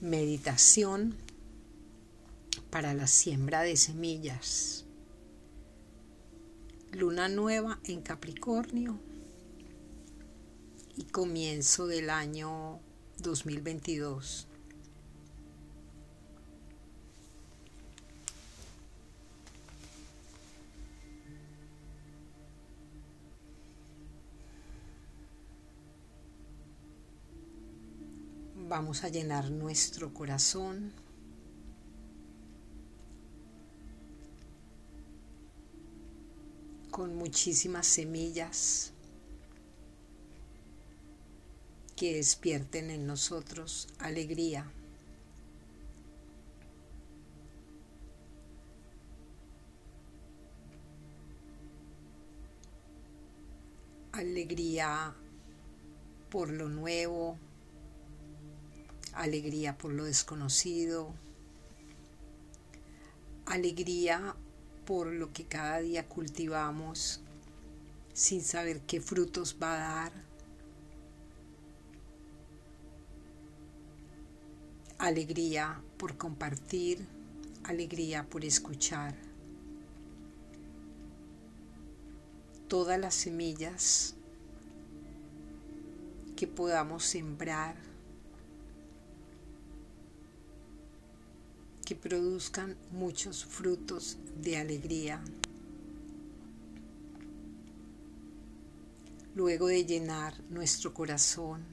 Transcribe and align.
Meditación 0.00 1.16
para 2.70 2.94
la 2.94 3.06
siembra 3.06 3.62
de 3.62 3.76
semillas. 3.76 4.84
Luna 6.92 7.28
nueva 7.28 7.80
en 7.84 8.02
Capricornio 8.02 8.98
y 10.96 11.02
comienzo 11.04 11.86
del 11.86 12.10
año 12.10 12.80
2022. 13.18 14.47
Vamos 28.68 29.02
a 29.02 29.08
llenar 29.08 29.50
nuestro 29.50 30.12
corazón 30.12 30.92
con 36.90 37.16
muchísimas 37.16 37.86
semillas 37.86 38.92
que 41.96 42.16
despierten 42.16 42.90
en 42.90 43.06
nosotros 43.06 43.88
alegría. 44.00 44.70
Alegría 54.12 55.14
por 56.28 56.50
lo 56.50 56.68
nuevo, 56.68 57.38
alegría 59.18 59.76
por 59.76 59.92
lo 59.92 60.04
desconocido, 60.04 61.12
alegría 63.46 64.36
por 64.86 65.08
lo 65.08 65.32
que 65.32 65.44
cada 65.44 65.80
día 65.80 66.06
cultivamos 66.08 67.20
sin 68.12 68.42
saber 68.42 68.80
qué 68.82 69.00
frutos 69.00 69.56
va 69.60 69.74
a 69.74 69.78
dar, 69.78 70.12
alegría 74.98 75.82
por 75.96 76.16
compartir, 76.16 77.04
alegría 77.64 78.24
por 78.24 78.44
escuchar. 78.44 79.16
Todas 82.68 83.00
las 83.00 83.14
semillas 83.14 84.14
que 86.36 86.46
podamos 86.46 87.02
sembrar 87.02 87.87
que 91.88 91.96
produzcan 91.96 92.76
muchos 92.92 93.46
frutos 93.46 94.18
de 94.42 94.58
alegría. 94.58 95.24
Luego 99.34 99.68
de 99.68 99.86
llenar 99.86 100.34
nuestro 100.50 100.92
corazón 100.92 101.64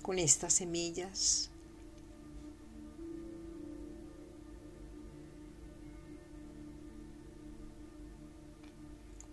con 0.00 0.20
estas 0.20 0.52
semillas, 0.52 1.50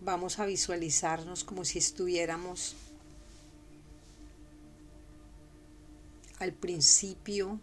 vamos 0.01 0.39
a 0.39 0.47
visualizarnos 0.47 1.43
como 1.43 1.63
si 1.63 1.77
estuviéramos 1.77 2.75
al 6.39 6.53
principio 6.53 7.59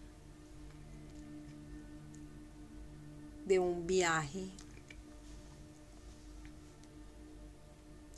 de 3.47 3.59
un 3.59 3.87
viaje 3.87 4.51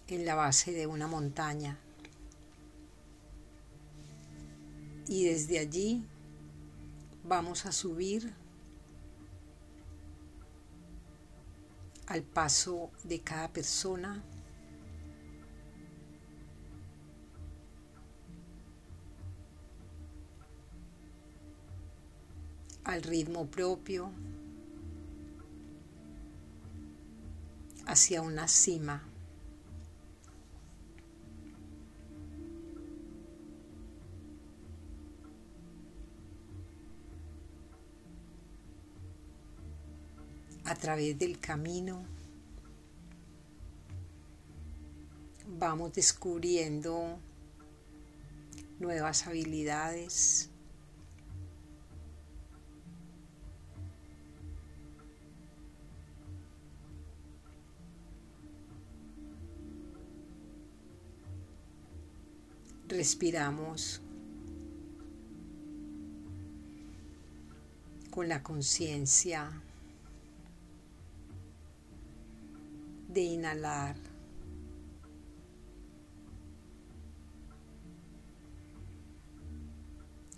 en 0.09 0.25
la 0.25 0.35
base 0.35 0.73
de 0.73 0.87
una 0.87 1.07
montaña. 1.07 1.79
Y 5.07 5.25
desde 5.25 5.59
allí 5.59 6.05
vamos 7.25 7.67
a 7.67 7.73
subir 7.73 8.35
al 12.07 12.23
paso 12.23 12.91
de 13.05 13.21
cada 13.21 13.49
persona 13.53 14.23
al 22.89 23.03
ritmo 23.03 23.45
propio 23.47 24.11
hacia 27.85 28.23
una 28.23 28.49
cima. 28.49 29.03
A 40.65 40.75
través 40.75 41.19
del 41.19 41.39
camino 41.39 42.07
vamos 45.59 45.93
descubriendo 45.93 47.19
nuevas 48.79 49.27
habilidades, 49.27 50.49
respiramos 62.89 64.01
con 68.11 68.29
la 68.29 68.43
conciencia 68.43 69.63
de 73.09 73.21
inhalar 73.21 73.97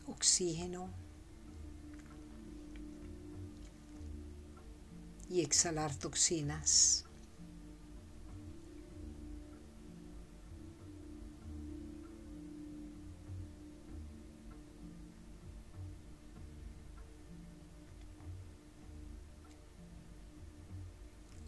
oxígeno 0.07 0.91
y 5.29 5.41
exhalar 5.41 5.95
toxinas. 5.95 7.10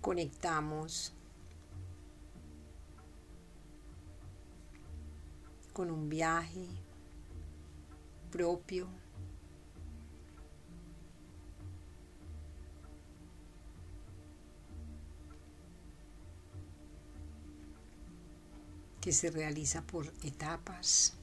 Conectamos 0.02 1.12
con 5.72 5.90
un 5.90 6.10
viaje 6.10 6.66
propio. 8.30 8.88
que 19.00 19.10
se 19.10 19.32
realiza 19.32 19.82
por 19.82 20.06
etapas. 20.22 21.14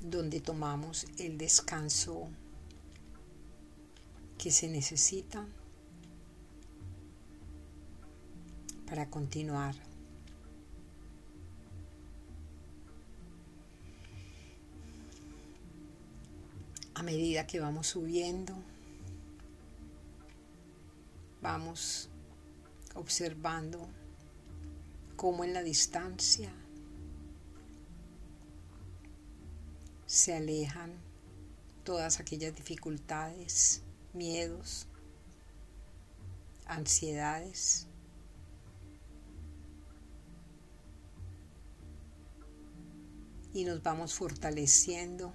donde 0.00 0.40
tomamos 0.40 1.04
el 1.18 1.36
descanso 1.36 2.30
que 4.38 4.50
se 4.50 4.68
necesita 4.68 5.46
para 8.86 9.08
continuar. 9.10 9.74
A 16.94 17.02
medida 17.02 17.46
que 17.46 17.60
vamos 17.60 17.88
subiendo, 17.88 18.54
vamos 21.42 22.08
observando 22.94 23.86
cómo 25.16 25.44
en 25.44 25.52
la 25.52 25.62
distancia 25.62 26.52
se 30.06 30.34
alejan 30.34 30.92
todas 31.84 32.18
aquellas 32.20 32.54
dificultades 32.54 33.82
miedos, 34.16 34.88
ansiedades. 36.66 37.86
Y 43.52 43.64
nos 43.64 43.82
vamos 43.82 44.14
fortaleciendo. 44.14 45.32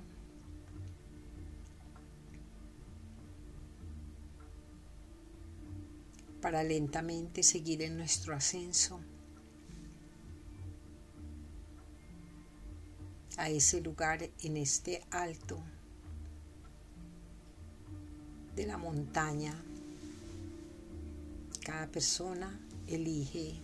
Para 6.42 6.64
lentamente 6.64 7.44
seguir 7.44 7.82
en 7.84 7.98
nuestro 7.98 8.36
ascenso. 8.36 9.00
A 13.38 13.50
ese 13.50 13.82
lugar 13.82 14.30
en 14.42 14.58
este 14.58 15.04
alto 15.10 15.64
de 18.56 18.66
la 18.66 18.78
montaña. 18.78 19.54
Cada 21.64 21.88
persona 21.88 22.60
elige 22.88 23.60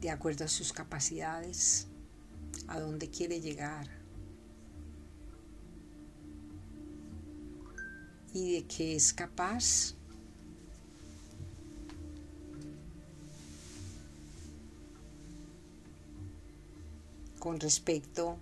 de 0.00 0.10
acuerdo 0.10 0.44
a 0.44 0.48
sus 0.48 0.72
capacidades 0.72 1.86
a 2.68 2.80
dónde 2.80 3.08
quiere 3.08 3.40
llegar 3.40 3.88
y 8.34 8.54
de 8.54 8.64
qué 8.64 8.96
es 8.96 9.12
capaz 9.12 9.94
con 17.38 17.60
respecto 17.60 18.38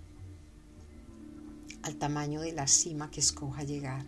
al 1.82 1.96
tamaño 1.96 2.40
de 2.40 2.52
la 2.52 2.66
cima 2.66 3.10
que 3.10 3.20
escoja 3.20 3.62
llegar. 3.64 4.04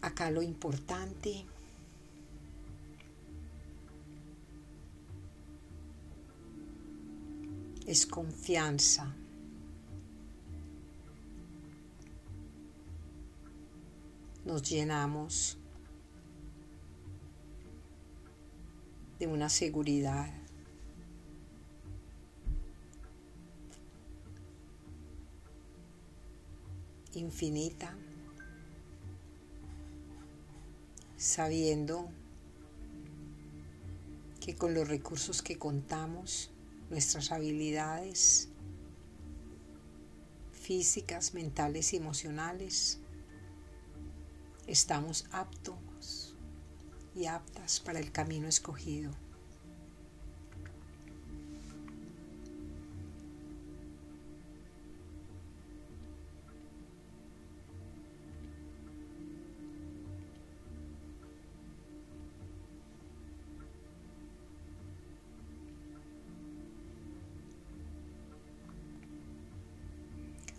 Acá 0.00 0.30
lo 0.30 0.42
importante 0.42 1.44
es 7.86 8.06
confianza. 8.06 9.14
Nos 14.44 14.62
llenamos 14.62 15.58
de 19.18 19.26
una 19.26 19.48
seguridad. 19.48 20.37
Infinita, 27.18 27.94
sabiendo 31.16 32.08
que 34.40 34.54
con 34.56 34.72
los 34.74 34.88
recursos 34.88 35.42
que 35.42 35.58
contamos, 35.58 36.50
nuestras 36.90 37.32
habilidades 37.32 38.48
físicas, 40.52 41.34
mentales 41.34 41.92
y 41.92 41.96
emocionales, 41.96 42.98
estamos 44.66 45.26
aptos 45.32 46.36
y 47.14 47.26
aptas 47.26 47.80
para 47.80 47.98
el 47.98 48.12
camino 48.12 48.48
escogido. 48.48 49.10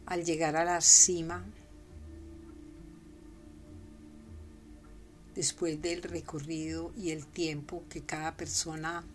Al 0.10 0.26
llegar 0.26 0.56
a 0.56 0.66
la 0.66 0.82
cima, 0.82 1.46
después 5.36 5.82
del 5.82 6.04
recorrido 6.04 6.92
y 6.98 7.12
el 7.12 7.26
tiempo 7.26 7.84
que 7.90 8.02
cada 8.02 8.36
persona 8.36 9.06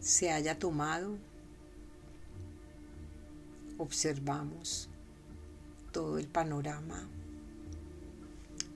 se 0.00 0.32
haya 0.32 0.58
tomado, 0.58 1.16
observamos 3.76 4.88
todo 5.92 6.18
el 6.18 6.26
panorama 6.26 7.08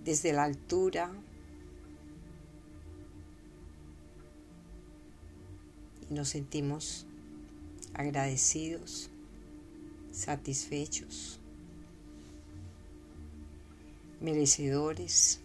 desde 0.04 0.32
la 0.32 0.44
altura 0.44 1.12
y 6.10 6.14
nos 6.14 6.28
sentimos 6.28 7.06
agradecidos, 7.94 9.11
satisfechos, 10.12 11.40
merecedores. 14.20 15.40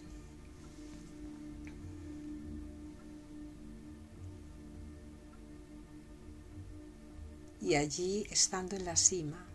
Y 7.59 7.75
allí, 7.75 8.25
estando 8.29 8.75
en 8.75 8.85
la 8.85 8.95
cima, 8.95 9.45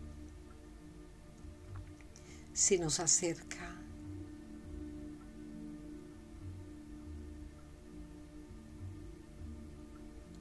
se 2.52 2.78
nos 2.78 3.00
acerca 3.00 3.74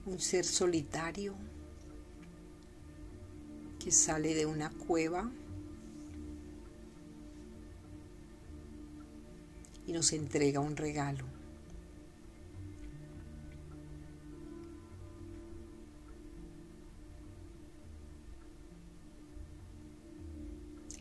un 0.05 0.19
ser 0.19 0.43
solitario 0.43 1.35
que 3.83 3.91
sale 3.91 4.35
de 4.35 4.45
una 4.45 4.69
cueva 4.69 5.31
y 9.87 9.91
nos 9.91 10.13
entrega 10.13 10.59
un 10.59 10.77
regalo. 10.77 11.25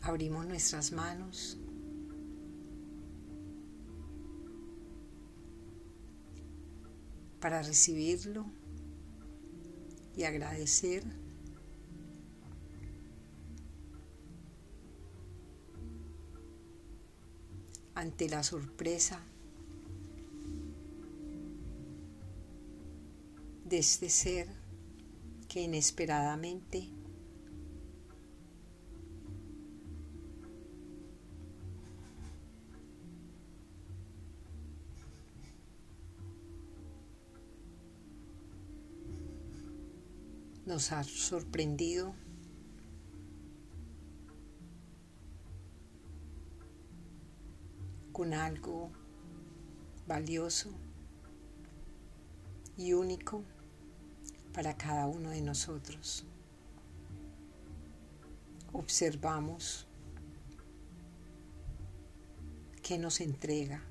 abrimos 0.02 0.46
nuestras 0.46 0.92
manos. 0.92 1.58
para 7.40 7.62
recibirlo 7.62 8.44
y 10.14 10.24
agradecer 10.24 11.04
ante 18.00 18.30
la 18.30 18.42
sorpresa 18.42 19.20
de 23.66 23.76
este 23.76 24.08
ser 24.08 24.48
que 25.48 25.60
inesperadamente 25.60 26.88
nos 40.64 40.90
ha 40.92 41.04
sorprendido. 41.04 42.14
Con 48.20 48.34
algo 48.34 48.90
valioso 50.06 50.68
y 52.76 52.92
único 52.92 53.42
para 54.52 54.76
cada 54.76 55.06
uno 55.06 55.30
de 55.30 55.40
nosotros. 55.40 56.26
Observamos 58.74 59.86
que 62.82 62.98
nos 62.98 63.22
entrega. 63.22 63.82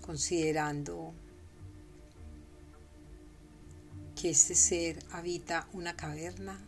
Considerando 0.00 1.12
que 4.18 4.30
este 4.30 4.54
ser 4.54 5.04
habita 5.12 5.68
una 5.74 5.94
caverna, 5.96 6.58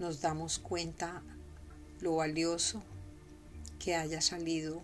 nos 0.00 0.22
damos 0.22 0.58
cuenta 0.58 1.22
lo 2.00 2.16
valioso 2.16 2.82
que 3.78 3.94
haya 3.94 4.22
salido 4.22 4.80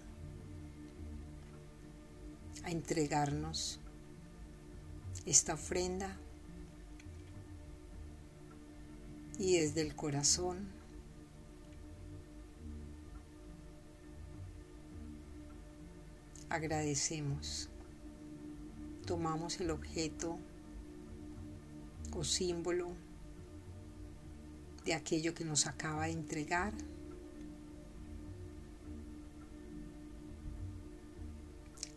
a 2.65 2.71
entregarnos 2.71 3.81
esta 5.25 5.55
ofrenda 5.55 6.15
y 9.39 9.59
desde 9.59 9.81
el 9.81 9.97
corazón 9.97 10.69
agradecemos. 16.51 17.71
Tomamos 19.07 19.61
el 19.61 19.71
objeto 19.71 20.39
o 22.15 22.23
símbolo 22.23 23.06
de 24.87 24.95
aquello 24.95 25.35
que 25.35 25.45
nos 25.45 25.67
acaba 25.67 26.07
de 26.07 26.13
entregar. 26.13 26.73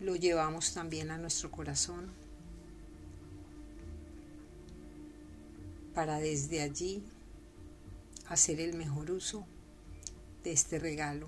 Lo 0.02 0.16
llevamos 0.16 0.74
también 0.74 1.12
a 1.12 1.18
nuestro 1.18 1.52
corazón 1.52 2.10
para 5.94 6.20
desde 6.20 6.62
allí 6.62 7.04
hacer 8.28 8.60
el 8.60 8.76
mejor 8.76 9.12
uso 9.12 9.46
de 10.44 10.52
este 10.52 10.80
regalo. 10.80 11.28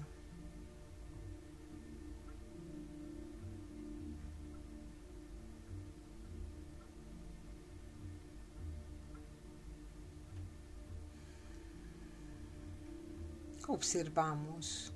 Observamos 13.82 14.94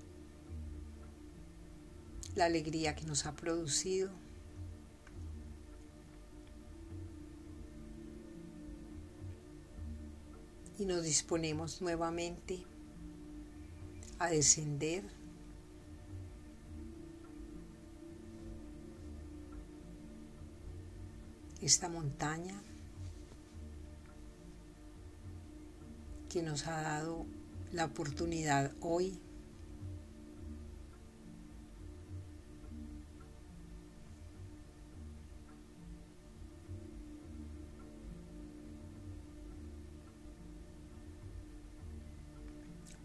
la 2.35 2.45
alegría 2.45 2.95
que 2.95 3.03
nos 3.03 3.25
ha 3.25 3.35
producido. 3.35 4.11
Y 10.77 10.85
nos 10.85 11.03
disponemos 11.03 11.81
nuevamente 11.81 12.63
a 14.19 14.29
descender 14.29 15.03
esta 21.59 21.89
montaña 21.89 22.61
que 26.29 26.43
nos 26.43 26.67
ha 26.67 26.81
dado 26.81 27.25
la 27.75 27.83
oportunidad 27.83 28.71
hoy 28.79 29.19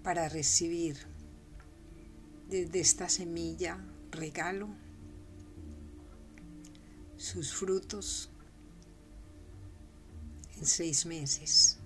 para 0.05 0.29
recibir 0.29 0.99
desde 2.49 2.79
esta 2.79 3.09
semilla 3.09 3.85
regalo 4.13 4.69
sus 7.17 7.53
frutos 7.53 8.31
en 10.57 10.65
seis 10.65 11.07
meses. 11.07 11.80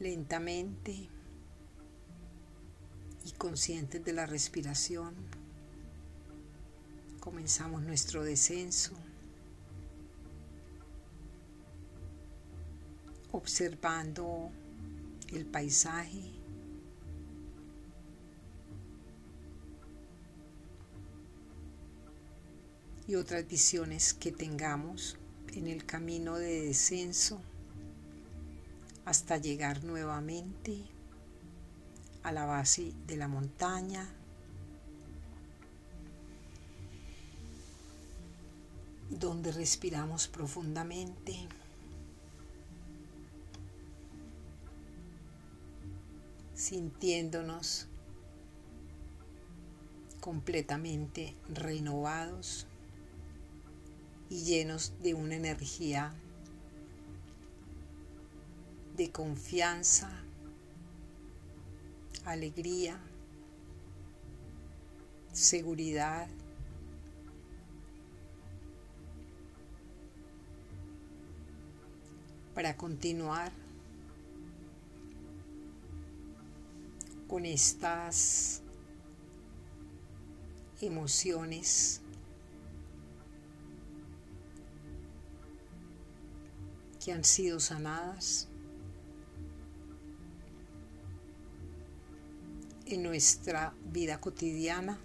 Lentamente 0.00 1.08
y 3.24 3.32
conscientes 3.32 4.04
de 4.04 4.12
la 4.12 4.26
respiración, 4.26 5.14
comenzamos 7.20 7.82
nuestro 7.82 8.24
descenso, 8.24 8.92
observando 13.32 14.50
el 15.32 15.46
paisaje. 15.46 16.38
y 23.06 23.14
otras 23.14 23.48
visiones 23.48 24.12
que 24.12 24.32
tengamos 24.32 25.16
en 25.54 25.66
el 25.66 25.86
camino 25.86 26.36
de 26.36 26.60
descenso 26.60 27.40
hasta 29.08 29.38
llegar 29.38 29.84
nuevamente 29.84 30.84
a 32.22 32.30
la 32.30 32.44
base 32.44 32.92
de 33.06 33.16
la 33.16 33.26
montaña. 33.26 34.06
donde 39.08 39.50
respiramos 39.52 40.28
profundamente. 40.28 41.48
sintiéndonos 46.54 47.88
completamente 50.20 51.34
renovados 51.48 52.66
y 54.28 54.42
llenos 54.44 54.92
de 55.02 55.14
una 55.14 55.36
energía 55.36 56.14
de 58.98 59.12
confianza, 59.12 60.10
alegría, 62.24 63.00
seguridad. 65.32 66.28
para 72.54 72.76
continuar 72.76 73.52
con 77.28 77.46
estas 77.46 78.62
emociones 80.80 82.00
que 86.98 87.12
han 87.12 87.22
sido 87.22 87.60
sanadas. 87.60 88.48
En 92.88 93.02
nuestra 93.02 93.74
vida 93.92 94.20
cotidiana. 94.20 94.98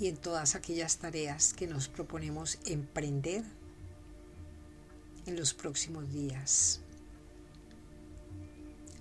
y 0.00 0.08
en 0.08 0.16
todas 0.16 0.54
aquellas 0.54 0.96
tareas 0.96 1.52
que 1.52 1.66
nos 1.66 1.88
proponemos 1.88 2.58
emprender 2.64 3.44
en 5.26 5.36
los 5.36 5.52
próximos 5.52 6.10
días. 6.10 6.80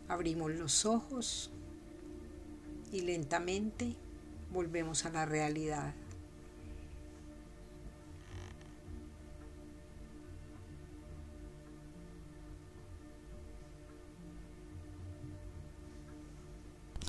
Abrimos 0.10 0.52
los 0.52 0.86
ojos 0.86 1.52
y 2.92 3.02
lentamente 3.02 3.96
volvemos 4.52 5.06
a 5.06 5.12
la 5.12 5.26
realidad. 5.26 5.94